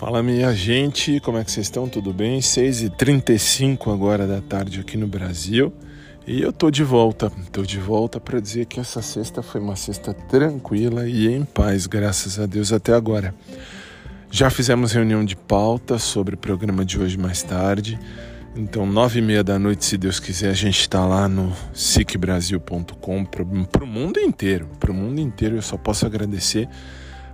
Fala 0.00 0.22
minha 0.22 0.54
gente, 0.54 1.20
como 1.20 1.36
é 1.36 1.44
que 1.44 1.52
vocês 1.52 1.66
estão? 1.66 1.86
Tudo 1.86 2.10
bem? 2.10 2.40
6h35 2.40 3.92
agora 3.92 4.26
da 4.26 4.40
tarde 4.40 4.80
aqui 4.80 4.96
no 4.96 5.06
Brasil 5.06 5.70
e 6.26 6.40
eu 6.40 6.54
tô 6.54 6.70
de 6.70 6.82
volta, 6.82 7.30
tô 7.52 7.60
de 7.60 7.78
volta 7.78 8.18
para 8.18 8.40
dizer 8.40 8.64
que 8.64 8.80
essa 8.80 9.02
sexta 9.02 9.42
foi 9.42 9.60
uma 9.60 9.76
sexta 9.76 10.14
tranquila 10.14 11.06
e 11.06 11.28
em 11.28 11.44
paz, 11.44 11.86
graças 11.86 12.40
a 12.40 12.46
Deus 12.46 12.72
até 12.72 12.94
agora. 12.94 13.34
Já 14.30 14.48
fizemos 14.48 14.92
reunião 14.92 15.22
de 15.22 15.36
pauta 15.36 15.98
sobre 15.98 16.34
o 16.34 16.38
programa 16.38 16.82
de 16.82 16.98
hoje 16.98 17.18
mais 17.18 17.42
tarde, 17.42 17.98
então 18.56 18.86
nove 18.86 19.18
e 19.18 19.22
meia 19.22 19.44
da 19.44 19.58
noite, 19.58 19.84
se 19.84 19.98
Deus 19.98 20.18
quiser, 20.18 20.48
a 20.48 20.54
gente 20.54 20.80
está 20.80 21.04
lá 21.04 21.28
no 21.28 21.52
sicbrasil.com 21.74 23.24
para 23.26 23.84
o 23.84 23.86
mundo 23.86 24.18
inteiro, 24.18 24.66
para 24.80 24.90
o 24.90 24.94
mundo 24.94 25.20
inteiro 25.20 25.56
eu 25.56 25.62
só 25.62 25.76
posso 25.76 26.06
agradecer 26.06 26.70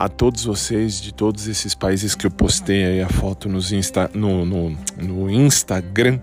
a 0.00 0.08
todos 0.08 0.44
vocês 0.44 1.00
de 1.00 1.12
todos 1.12 1.48
esses 1.48 1.74
países 1.74 2.14
que 2.14 2.24
eu 2.24 2.30
postei 2.30 2.84
aí 2.84 3.02
a 3.02 3.08
foto 3.08 3.48
nos 3.48 3.72
Insta, 3.72 4.08
no, 4.14 4.46
no, 4.46 4.78
no 4.96 5.28
Instagram, 5.28 6.20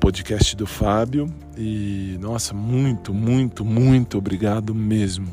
podcast 0.00 0.56
do 0.56 0.66
Fábio. 0.66 1.32
E 1.56 2.18
nossa, 2.20 2.52
muito, 2.52 3.14
muito, 3.14 3.64
muito 3.64 4.18
obrigado 4.18 4.74
mesmo. 4.74 5.28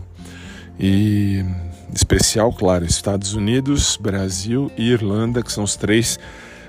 E 0.79 1.43
especial, 1.91 2.53
claro, 2.53 2.85
Estados 2.85 3.33
Unidos, 3.33 3.97
Brasil 3.99 4.71
e 4.77 4.91
Irlanda, 4.91 5.41
que 5.41 5.51
são 5.51 5.63
os 5.63 5.75
três 5.75 6.19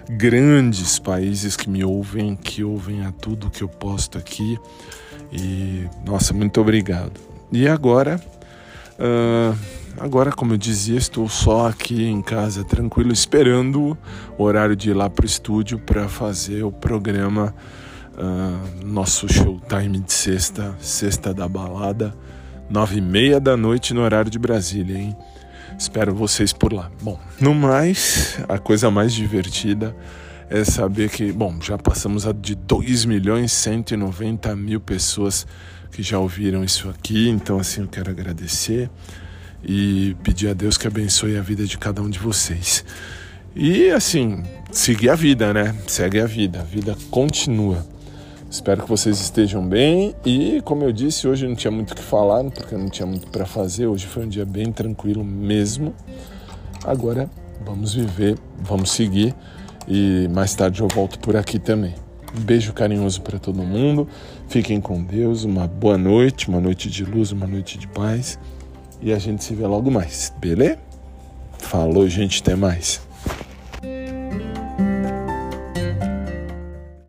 grandes 0.08 0.98
países 0.98 1.58
que 1.58 1.68
me 1.68 1.84
ouvem, 1.84 2.34
que 2.34 2.64
ouvem 2.64 3.04
a 3.04 3.12
tudo 3.12 3.50
que 3.50 3.62
eu 3.62 3.68
posto 3.68 4.16
aqui. 4.16 4.58
E 5.30 5.84
nossa, 6.06 6.32
muito 6.32 6.58
obrigado. 6.58 7.20
E 7.52 7.68
agora. 7.68 8.18
Uh, 8.98 9.75
Agora, 9.98 10.30
como 10.30 10.52
eu 10.52 10.58
dizia, 10.58 10.98
estou 10.98 11.26
só 11.26 11.68
aqui 11.68 12.04
em 12.04 12.20
casa, 12.20 12.62
tranquilo, 12.62 13.12
esperando 13.12 13.96
o 14.36 14.42
horário 14.42 14.76
de 14.76 14.90
ir 14.90 14.94
lá 14.94 15.08
para 15.08 15.22
o 15.22 15.26
estúdio 15.26 15.78
para 15.78 16.06
fazer 16.06 16.62
o 16.64 16.70
programa, 16.70 17.54
uh, 18.12 18.84
nosso 18.84 19.26
showtime 19.26 19.98
de 20.00 20.12
sexta, 20.12 20.76
sexta 20.78 21.32
da 21.32 21.48
balada, 21.48 22.14
nove 22.68 22.98
e 22.98 23.00
meia 23.00 23.40
da 23.40 23.56
noite 23.56 23.94
no 23.94 24.02
horário 24.02 24.30
de 24.30 24.38
Brasília, 24.38 24.98
hein? 24.98 25.16
Espero 25.78 26.14
vocês 26.14 26.52
por 26.52 26.74
lá. 26.74 26.90
Bom, 27.00 27.18
no 27.40 27.54
mais, 27.54 28.38
a 28.50 28.58
coisa 28.58 28.90
mais 28.90 29.14
divertida 29.14 29.96
é 30.50 30.62
saber 30.62 31.08
que, 31.08 31.32
bom, 31.32 31.58
já 31.60 31.78
passamos 31.78 32.26
a 32.26 32.32
de 32.32 32.54
2 32.54 33.06
milhões 33.06 33.50
190 33.50 34.54
mil 34.56 34.80
pessoas 34.80 35.46
que 35.90 36.02
já 36.02 36.18
ouviram 36.18 36.62
isso 36.62 36.90
aqui, 36.90 37.30
então 37.30 37.58
assim 37.58 37.80
eu 37.80 37.88
quero 37.88 38.10
agradecer 38.10 38.90
e 39.66 40.16
pedir 40.22 40.48
a 40.48 40.54
Deus 40.54 40.78
que 40.78 40.86
abençoe 40.86 41.36
a 41.36 41.42
vida 41.42 41.64
de 41.64 41.76
cada 41.76 42.00
um 42.00 42.08
de 42.08 42.18
vocês. 42.20 42.84
E 43.54 43.90
assim, 43.90 44.44
seguir 44.70 45.10
a 45.10 45.14
vida, 45.16 45.52
né? 45.52 45.74
Segue 45.88 46.20
a 46.20 46.26
vida, 46.26 46.60
a 46.60 46.62
vida 46.62 46.96
continua. 47.10 47.84
Espero 48.48 48.84
que 48.84 48.88
vocês 48.88 49.20
estejam 49.20 49.66
bem 49.66 50.14
e, 50.24 50.62
como 50.64 50.84
eu 50.84 50.92
disse, 50.92 51.26
hoje 51.26 51.48
não 51.48 51.56
tinha 51.56 51.70
muito 51.70 51.90
o 51.90 51.94
que 51.96 52.02
falar, 52.02 52.44
porque 52.44 52.76
não 52.76 52.88
tinha 52.88 53.06
muito 53.06 53.26
para 53.28 53.44
fazer. 53.44 53.86
Hoje 53.86 54.06
foi 54.06 54.24
um 54.24 54.28
dia 54.28 54.44
bem 54.44 54.70
tranquilo 54.70 55.24
mesmo. 55.24 55.92
Agora 56.84 57.28
vamos 57.64 57.94
viver, 57.94 58.38
vamos 58.58 58.92
seguir 58.92 59.34
e 59.88 60.28
mais 60.32 60.54
tarde 60.54 60.80
eu 60.80 60.88
volto 60.88 61.18
por 61.18 61.36
aqui 61.36 61.58
também. 61.58 61.94
Um 62.38 62.40
beijo 62.40 62.72
carinhoso 62.72 63.20
para 63.22 63.38
todo 63.38 63.62
mundo. 63.62 64.06
Fiquem 64.48 64.80
com 64.80 65.02
Deus. 65.02 65.42
Uma 65.42 65.66
boa 65.66 65.98
noite, 65.98 66.48
uma 66.48 66.60
noite 66.60 66.88
de 66.88 67.04
luz, 67.04 67.32
uma 67.32 67.46
noite 67.46 67.78
de 67.78 67.88
paz. 67.88 68.38
E 69.00 69.12
a 69.12 69.18
gente 69.18 69.44
se 69.44 69.54
vê 69.54 69.66
logo 69.66 69.90
mais, 69.90 70.32
beleza? 70.38 70.78
Falou, 71.58 72.08
gente, 72.08 72.40
até 72.40 72.54
mais. 72.54 73.00